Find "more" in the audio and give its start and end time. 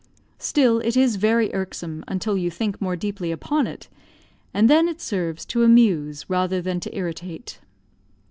2.81-2.95